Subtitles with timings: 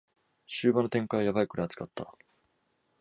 [0.47, 2.11] 終盤の展開はヤバいくらい熱かった